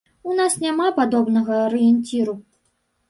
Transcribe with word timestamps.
У 0.29 0.37
нас 0.37 0.55
няма 0.63 0.87
падобнага 0.99 1.61
арыенціру. 1.69 2.35